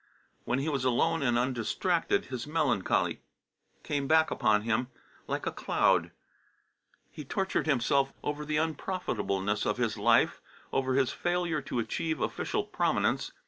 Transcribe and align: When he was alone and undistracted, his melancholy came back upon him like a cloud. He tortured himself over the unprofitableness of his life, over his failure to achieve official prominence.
When 0.45 0.57
he 0.57 0.67
was 0.67 0.83
alone 0.83 1.21
and 1.21 1.37
undistracted, 1.37 2.25
his 2.25 2.47
melancholy 2.47 3.21
came 3.83 4.07
back 4.07 4.31
upon 4.31 4.63
him 4.63 4.87
like 5.27 5.45
a 5.45 5.51
cloud. 5.51 6.09
He 7.11 7.23
tortured 7.23 7.67
himself 7.67 8.11
over 8.23 8.43
the 8.43 8.57
unprofitableness 8.57 9.63
of 9.63 9.77
his 9.77 9.97
life, 9.99 10.41
over 10.73 10.95
his 10.95 11.11
failure 11.13 11.61
to 11.61 11.77
achieve 11.77 12.19
official 12.19 12.63
prominence. 12.63 13.31